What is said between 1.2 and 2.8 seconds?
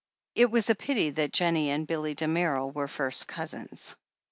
Jennie and Billy Damerel